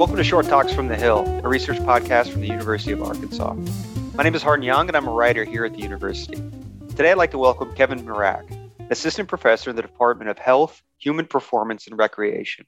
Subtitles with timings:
[0.00, 3.54] Welcome to Short Talks from the Hill, a research podcast from the University of Arkansas.
[4.14, 6.42] My name is Harden Young, and I'm a writer here at the university.
[6.88, 8.44] Today, I'd like to welcome Kevin Murach,
[8.90, 12.66] assistant professor in the Department of Health, Human Performance, and Recreation.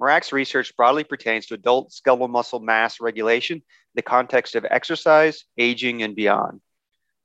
[0.00, 3.62] Murach's research broadly pertains to adult skeletal muscle mass regulation in
[3.94, 6.60] the context of exercise, aging, and beyond.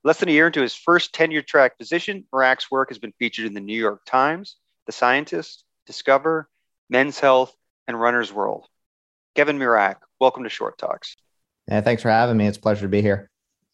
[0.06, 3.46] Less than a year into his first tenure track position, Murach's work has been featured
[3.46, 6.50] in the New York Times, The Scientist, Discover,
[6.90, 7.56] Men's Health,
[7.88, 8.66] and Runner's World.
[9.34, 11.16] Kevin Murach, welcome to Short Talks.
[11.68, 12.46] Yeah, thanks for having me.
[12.46, 13.30] It's a pleasure to be here.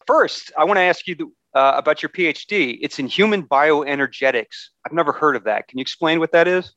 [0.07, 2.79] First, I want to ask you uh, about your PhD.
[2.81, 4.69] It's in human bioenergetics.
[4.85, 5.67] I've never heard of that.
[5.67, 6.73] Can you explain what that is?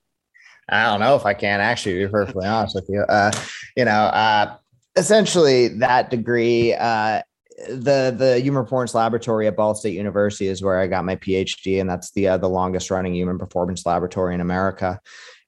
[0.68, 3.02] I don't know if I can actually be perfectly honest with you.
[3.02, 3.30] Uh,
[3.76, 4.56] you know, uh,
[4.96, 7.22] essentially that degree, uh,
[7.68, 11.80] the the Human Performance Laboratory at Ball State University is where I got my PhD,
[11.80, 15.00] and that's the uh, the longest running human performance laboratory in America.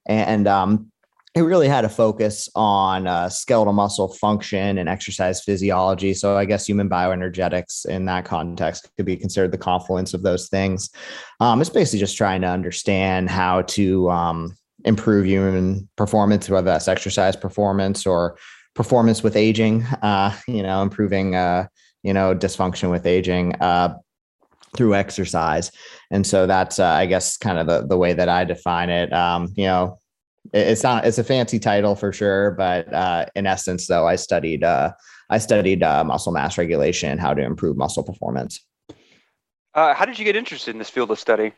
[0.07, 0.93] And um,
[1.35, 6.15] it really had a focus on uh, skeletal muscle function and exercise physiology.
[6.15, 10.49] So I guess human bioenergetics in that context could be considered the confluence of those
[10.49, 10.89] things.
[11.41, 16.89] Um, it's basically just trying to understand how to um, improve human performance, whether that's
[16.89, 18.39] exercise performance or
[18.75, 19.85] performance with aging.
[20.03, 21.67] Uh, you know, improving uh,
[22.07, 23.97] you know dysfunction with aging uh,
[24.77, 25.71] through exercise.
[26.11, 29.13] And so that's uh, I guess kind of the the way that I define it.
[29.13, 29.99] Um, you know
[30.53, 34.63] it's not it's a fancy title for sure but uh, in essence though i studied
[34.65, 34.93] uh,
[35.31, 38.65] i studied uh, muscle mass regulation and how to improve muscle performance
[39.75, 41.53] uh, how did you get interested in this field of study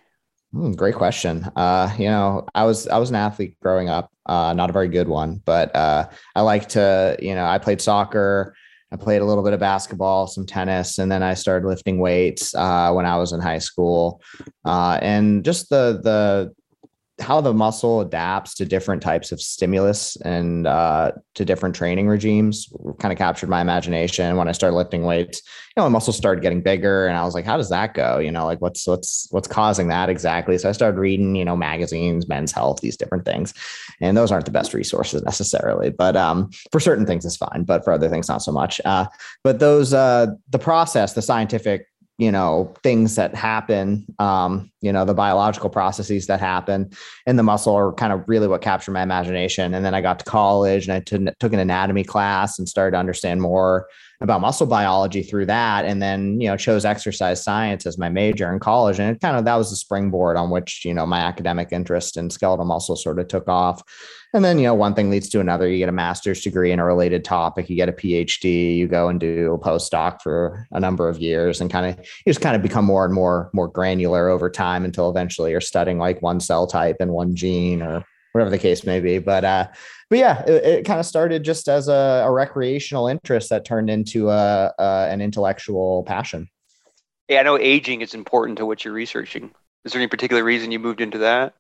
[0.54, 4.52] mm, great question uh, you know i was i was an athlete growing up uh,
[4.52, 8.54] not a very good one but i like to you know i played soccer
[8.90, 12.54] I played a little bit of basketball, some tennis, and then I started lifting weights
[12.54, 14.22] uh, when I was in high school.
[14.64, 16.54] Uh, and just the the
[17.20, 22.72] how the muscle adapts to different types of stimulus and uh, to different training regimes
[23.00, 25.42] kind of captured my imagination when I started lifting weights.
[25.76, 28.18] You know, my muscles started getting bigger, and I was like, "How does that go?"
[28.18, 30.58] You know, like what's what's what's causing that exactly?
[30.58, 33.52] So I started reading, you know, magazines, Men's Health, these different things,
[34.00, 37.84] and those aren't the best resources necessarily, but um, for certain things it's fine, but
[37.84, 38.80] for other things not so much.
[38.84, 39.06] Uh,
[39.42, 41.86] but those uh, the process, the scientific
[42.18, 46.90] you know things that happen um, you know the biological processes that happen
[47.26, 49.72] in the muscle are kind of really what captured my imagination.
[49.72, 52.92] And then i got to college and I t- took an anatomy class and started
[52.92, 53.86] to understand more
[54.20, 58.52] about muscle biology through that and then you know chose exercise science as my major
[58.52, 61.20] in college and it kind of that was the springboard on which you know my
[61.20, 63.82] academic interest in skeletal muscle sort of took off
[64.34, 65.66] and then, you know, one thing leads to another.
[65.68, 69.08] You get a master's degree in a related topic, you get a PhD, you go
[69.08, 72.54] and do a postdoc for a number of years and kind of you just kind
[72.54, 76.40] of become more and more more granular over time until eventually you're studying like one
[76.40, 78.04] cell type and one gene or
[78.38, 79.18] whatever the case may be.
[79.18, 79.68] But uh
[80.10, 83.90] but yeah, it, it kind of started just as a, a, recreational interest that turned
[83.90, 86.48] into a, a an intellectual passion.
[87.28, 89.50] Yeah, I know aging is important to what you're researching.
[89.84, 91.54] Is there any particular reason you moved into that?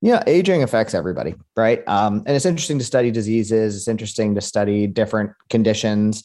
[0.00, 1.86] Yeah, aging affects everybody, right?
[1.86, 3.76] Um, and it's interesting to study diseases.
[3.76, 6.24] It's interesting to study different conditions.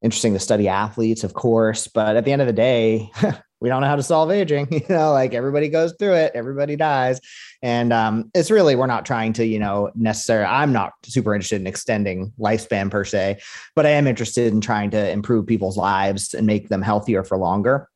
[0.00, 1.88] Interesting to study athletes, of course.
[1.88, 3.10] But at the end of the day,
[3.66, 4.68] we don't know how to solve aging.
[4.76, 7.20] You know, like everybody goes through it, everybody dies,
[7.62, 10.46] and um, it's really we're not trying to, you know, necessarily.
[10.46, 13.40] I'm not super interested in extending lifespan per se,
[13.74, 17.36] but I am interested in trying to improve people's lives and make them healthier for
[17.38, 17.88] longer.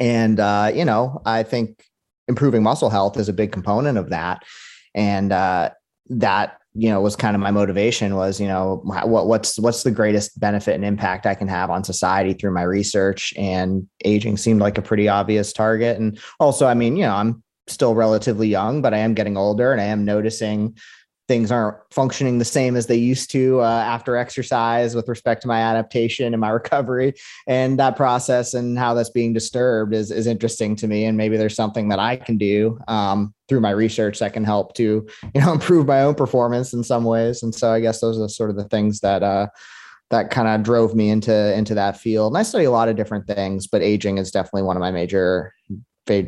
[0.00, 1.84] And uh, you know, I think
[2.26, 4.42] improving muscle health is a big component of that.
[4.92, 5.70] And uh,
[6.08, 9.90] that you know was kind of my motivation was you know what what's what's the
[9.90, 13.32] greatest benefit and impact I can have on society through my research?
[13.36, 15.98] And aging seemed like a pretty obvious target.
[15.98, 19.72] And also I mean you know I'm still relatively young but I am getting older
[19.72, 20.76] and I am noticing
[21.28, 25.48] things aren't functioning the same as they used to uh, after exercise with respect to
[25.48, 27.14] my adaptation and my recovery.
[27.46, 31.04] And that process and how that's being disturbed is, is interesting to me.
[31.04, 34.74] And maybe there's something that i can do um, through my research that can help
[34.74, 37.42] to you know improve my own performance in some ways.
[37.42, 39.48] And so i guess those are sort of the things that uh,
[40.10, 42.32] that kind of drove me into into that field.
[42.32, 44.90] And i study a lot of different things but aging is definitely one of my
[44.90, 45.52] major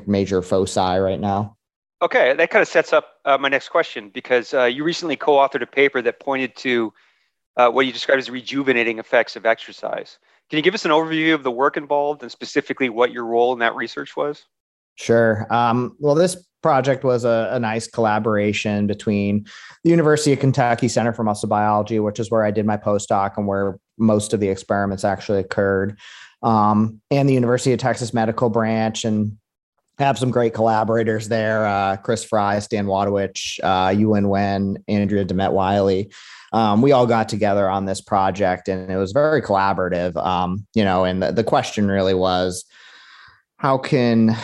[0.06, 1.56] major foci right now
[2.00, 5.62] Okay, that kind of sets up uh, my next question because uh, you recently co-authored
[5.62, 6.92] a paper that pointed to
[7.56, 10.18] uh, what you described as rejuvenating effects of exercise.
[10.48, 13.52] Can you give us an overview of the work involved and specifically what your role
[13.52, 14.44] in that research was?
[14.94, 15.46] Sure.
[15.52, 19.46] Um, well, this project was a, a, nice collaboration between
[19.84, 23.36] the University of Kentucky Center for Muscle Biology, which is where I did my postdoc
[23.36, 25.98] and where most of the experiments actually occurred,
[26.42, 29.38] um, and the University of Texas Medical Branch and
[29.98, 36.12] have some great collaborators there uh, Chris Fry, Stan Watowich, uh, Yuan Wen, Andrea Dimet-Wiley.
[36.52, 40.16] Um, we all got together on this project and it was very collaborative.
[40.16, 42.64] Um, you know, and the, the question really was
[43.56, 44.36] how can,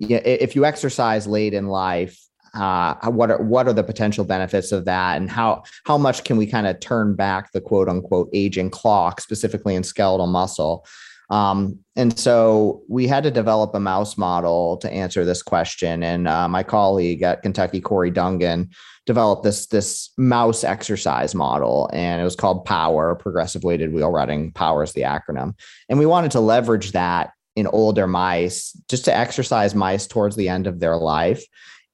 [0.00, 2.18] if you exercise late in life,
[2.54, 6.38] uh, what are what are the potential benefits of that, and how how much can
[6.38, 10.84] we kind of turn back the quote unquote aging clock, specifically in skeletal muscle?
[11.30, 16.02] Um, and so we had to develop a mouse model to answer this question.
[16.02, 18.70] And uh, my colleague at Kentucky, Corey Dungan,
[19.04, 24.52] developed this this mouse exercise model, and it was called Power, Progressive Weighted Wheel Running.
[24.52, 25.54] Power is the acronym,
[25.88, 30.48] and we wanted to leverage that in older mice just to exercise mice towards the
[30.48, 31.42] end of their life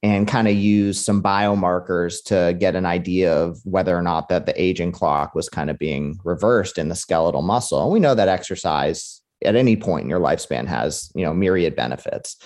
[0.03, 4.45] and kind of use some biomarkers to get an idea of whether or not that
[4.45, 7.81] the aging clock was kind of being reversed in the skeletal muscle.
[7.81, 11.75] And we know that exercise at any point in your lifespan has, you know, myriad
[11.75, 12.37] benefits.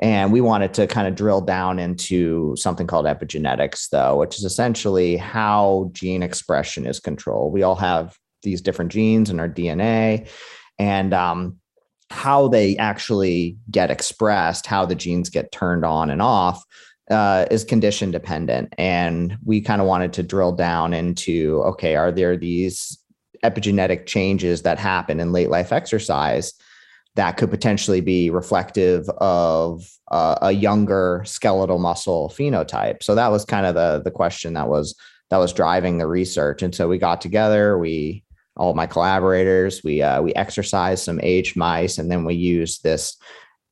[0.00, 4.44] And we wanted to kind of drill down into something called epigenetics, though, which is
[4.44, 7.52] essentially how gene expression is controlled.
[7.52, 10.28] We all have these different genes in our DNA.
[10.78, 11.58] And um,
[12.10, 16.64] how they actually get expressed, how the genes get turned on and off,
[17.10, 18.72] uh, is condition dependent.
[18.78, 22.98] And we kind of wanted to drill down into okay, are there these
[23.44, 26.52] epigenetic changes that happen in late life exercise
[27.16, 33.02] that could potentially be reflective of uh, a younger skeletal muscle phenotype?
[33.02, 34.94] So that was kind of the the question that was
[35.30, 36.62] that was driving the research.
[36.62, 38.24] And so we got together, we
[38.56, 43.16] all my collaborators, we uh, we exercised some aged mice, and then we used this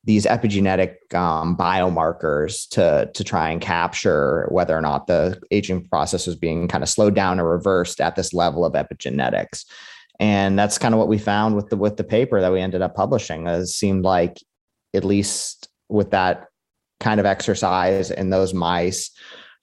[0.09, 6.27] these epigenetic um, biomarkers to to try and capture whether or not the aging process
[6.27, 9.65] is being kind of slowed down or reversed at this level of epigenetics.
[10.19, 12.81] And that's kind of what we found with the with the paper that we ended
[12.81, 14.39] up publishing it seemed like
[14.95, 16.47] at least with that
[16.99, 19.11] kind of exercise in those mice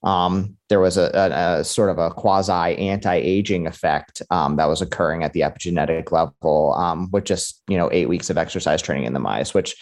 [0.04, 4.80] um, there was a, a, a, sort of a quasi anti-aging effect um, that was
[4.80, 9.06] occurring at the epigenetic level um, with just you know eight weeks of exercise training
[9.06, 9.74] in the mice which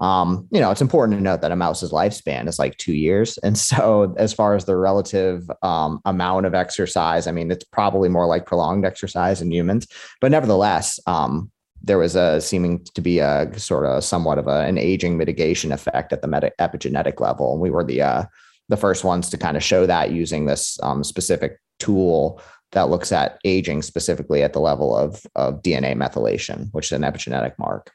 [0.00, 3.38] um, you know, it's important to note that a mouse's lifespan is like two years.
[3.38, 8.08] And so, as far as the relative um, amount of exercise, I mean, it's probably
[8.08, 9.86] more like prolonged exercise in humans.
[10.20, 11.50] But nevertheless, um,
[11.82, 15.72] there was a seeming to be a sort of somewhat of a, an aging mitigation
[15.72, 17.52] effect at the meta- epigenetic level.
[17.52, 18.24] And we were the uh,
[18.68, 22.40] the first ones to kind of show that using this um, specific tool
[22.72, 27.02] that looks at aging specifically at the level of, of DNA methylation, which is an
[27.02, 27.92] epigenetic mark.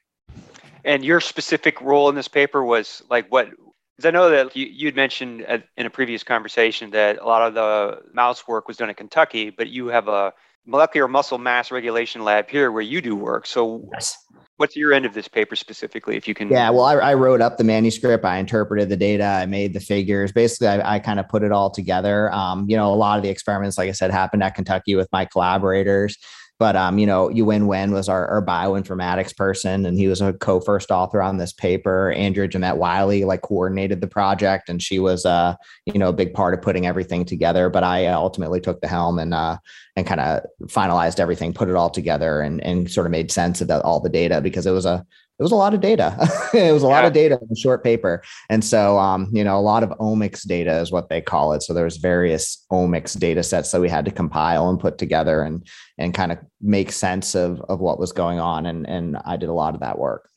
[0.85, 3.49] And your specific role in this paper was like what?
[3.95, 5.45] Because I know that you, you'd mentioned
[5.77, 9.49] in a previous conversation that a lot of the mouse work was done in Kentucky,
[9.49, 10.33] but you have a
[10.65, 13.45] molecular muscle mass regulation lab here where you do work.
[13.45, 14.17] So, yes.
[14.57, 16.49] what's your end of this paper specifically, if you can?
[16.49, 19.79] Yeah, well, I, I, wrote up the manuscript, I interpreted the data, I made the
[19.79, 20.31] figures.
[20.31, 22.31] Basically, I, I kind of put it all together.
[22.31, 25.09] Um, you know, a lot of the experiments, like I said, happened at Kentucky with
[25.11, 26.17] my collaborators.
[26.59, 30.33] But um, you know, Yuan Wen was our, our bioinformatics person, and he was a
[30.33, 32.11] co-first author on this paper.
[32.11, 35.55] Andrea Dimet-Wiley like coordinated the project, and she was uh,
[35.85, 37.69] you know, a big part of putting everything together.
[37.69, 39.57] But I ultimately took the helm and uh
[39.95, 43.61] and kind of finalized everything, put it all together, and and sort of made sense
[43.61, 45.05] of the, all the data because it was a
[45.43, 46.15] it was a lot of data.
[46.53, 48.23] it was a lot of data in a short paper.
[48.49, 51.63] And so, um, you know, a lot of omics data is what they call it.
[51.63, 55.67] So there's various omics data sets that we had to compile and put together and,
[55.97, 58.65] and kind of make sense of, of what was going on.
[58.65, 60.29] And, and I did a lot of that work.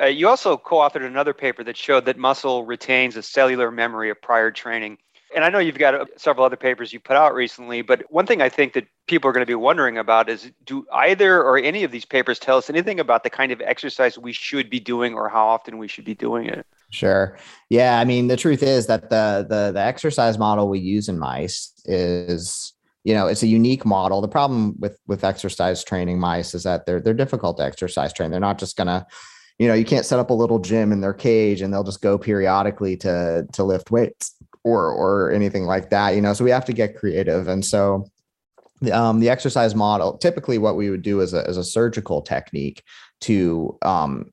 [0.00, 4.20] Uh, you also co-authored another paper that showed that muscle retains a cellular memory of
[4.20, 4.98] prior training.
[5.34, 8.26] And I know you've got uh, several other papers you put out recently, but one
[8.26, 11.58] thing I think that people are going to be wondering about is do either or
[11.58, 14.80] any of these papers tell us anything about the kind of exercise we should be
[14.80, 16.66] doing or how often we should be doing it?
[16.90, 17.36] Sure.
[17.68, 21.18] Yeah, I mean the truth is that the the the exercise model we use in
[21.18, 24.20] mice is you know it's a unique model.
[24.20, 28.30] The problem with with exercise training mice is that they're they're difficult to exercise train.
[28.30, 29.06] They're not just going to
[29.58, 32.02] you know, you can't set up a little gym in their cage and they'll just
[32.02, 34.34] go periodically to to lift weights
[34.66, 38.04] or or anything like that you know so we have to get creative and so
[38.92, 42.82] um, the exercise model typically what we would do is a, as a surgical technique
[43.20, 44.26] to um,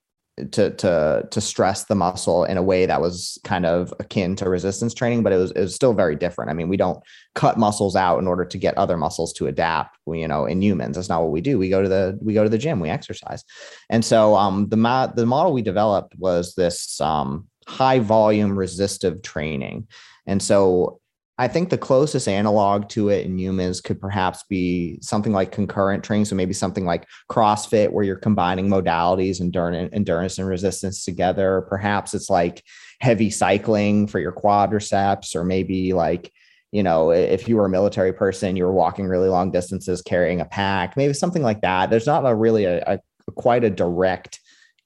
[0.51, 4.49] to to to stress the muscle in a way that was kind of akin to
[4.49, 6.49] resistance training, but it was it was still very different.
[6.49, 7.01] I mean, we don't
[7.35, 9.95] cut muscles out in order to get other muscles to adapt.
[10.07, 11.59] We, you know, in humans, that's not what we do.
[11.59, 13.43] We go to the we go to the gym, we exercise,
[13.91, 19.21] and so um, the mo- the model we developed was this um, high volume resistive
[19.21, 19.87] training,
[20.25, 20.99] and so
[21.39, 26.03] I think the closest analog to it in humans could perhaps be something like concurrent
[26.03, 26.25] training.
[26.25, 29.55] So maybe something like CrossFit, where you're combining modalities and
[29.93, 31.65] endurance and resistance together.
[31.67, 32.63] Perhaps it's like
[33.01, 36.31] heavy cycling for your quadriceps, or maybe like,
[36.71, 40.39] you know, if you were a military person, you were walking really long distances carrying
[40.39, 41.89] a pack, maybe something like that.
[41.89, 42.99] There's not a really a, a
[43.35, 44.39] quite a direct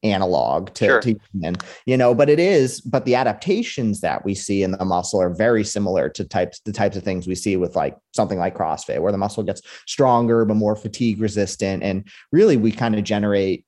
[0.04, 1.02] analog to, sure.
[1.02, 4.86] to human, you know, but it is, but the adaptations that we see in the
[4.86, 8.40] muscle are very similar to types, the types of things we see with like something
[8.40, 11.84] like CrossFit, where the muscle gets stronger, but more fatigue resistant.
[11.84, 13.66] And really we kind of generate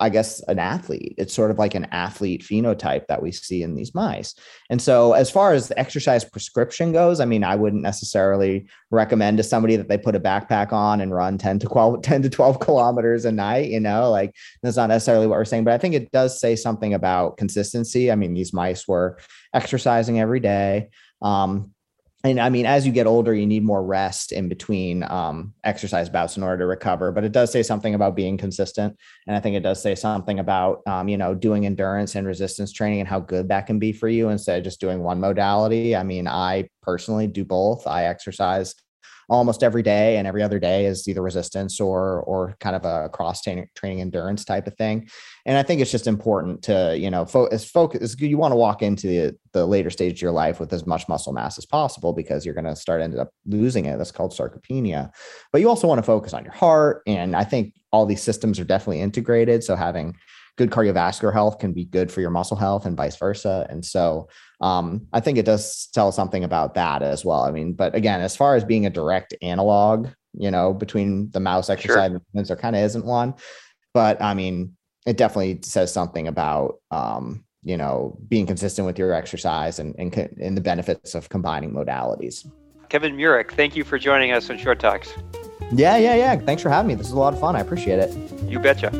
[0.00, 1.14] I guess, an athlete.
[1.18, 4.34] It's sort of like an athlete phenotype that we see in these mice.
[4.70, 9.36] And so, as far as the exercise prescription goes, I mean, I wouldn't necessarily recommend
[9.36, 12.30] to somebody that they put a backpack on and run 10 to 12, 10 to
[12.30, 13.70] 12 kilometers a night.
[13.70, 16.56] You know, like that's not necessarily what we're saying, but I think it does say
[16.56, 18.10] something about consistency.
[18.10, 19.18] I mean, these mice were
[19.54, 20.88] exercising every day.
[21.22, 21.72] Um,
[22.22, 26.10] and I mean, as you get older, you need more rest in between um, exercise
[26.10, 27.12] bouts in order to recover.
[27.12, 28.96] But it does say something about being consistent,
[29.26, 32.72] and I think it does say something about um, you know doing endurance and resistance
[32.72, 35.96] training and how good that can be for you instead of just doing one modality.
[35.96, 37.86] I mean, I personally do both.
[37.86, 38.74] I exercise
[39.30, 43.08] almost every day and every other day is either resistance or or kind of a
[43.08, 45.08] cross training, endurance type of thing.
[45.46, 48.82] And i think it's just important to you know focus focus you want to walk
[48.82, 52.12] into the, the later stage of your life with as much muscle mass as possible
[52.12, 53.96] because you're going to start ended up losing it.
[53.96, 55.10] That's called sarcopenia.
[55.52, 58.60] But you also want to focus on your heart and i think all these systems
[58.60, 59.64] are definitely integrated.
[59.64, 60.16] So having
[60.60, 63.66] good cardiovascular health can be good for your muscle health and vice versa.
[63.70, 64.28] And so
[64.60, 67.44] um, I think it does tell something about that as well.
[67.44, 71.40] I mean, but again, as far as being a direct analog, you know, between the
[71.40, 72.20] mouse exercise sure.
[72.34, 73.36] and there kind of isn't one.
[73.94, 74.76] But I mean,
[75.06, 80.14] it definitely says something about um, you know being consistent with your exercise and, and
[80.40, 82.46] and the benefits of combining modalities.
[82.90, 85.10] Kevin Murach, thank you for joining us on Short Talks.
[85.72, 86.36] Yeah, yeah, yeah.
[86.36, 86.94] Thanks for having me.
[86.96, 87.56] This is a lot of fun.
[87.56, 88.14] I appreciate it.
[88.46, 88.90] You betcha.